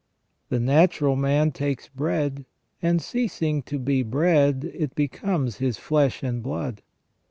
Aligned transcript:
The 0.49 0.59
natural 0.59 1.15
man 1.15 1.51
takes 1.51 1.87
bread, 1.87 2.45
and, 2.81 2.99
ceasing 2.99 3.61
to 3.61 3.77
be 3.77 4.01
bread, 4.01 4.71
it 4.73 4.95
becomes 4.95 5.57
his 5.57 5.77
flesh 5.77 6.23
and 6.23 6.41
blood. 6.41 6.81